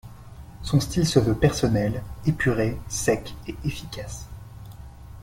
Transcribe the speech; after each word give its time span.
Son 0.63 0.79
style 0.79 1.05
se 1.05 1.19
veut 1.19 1.35
personnel, 1.37 2.01
épuré, 2.25 2.75
sec 2.89 3.35
et 3.47 3.55
efficace. 3.63 4.27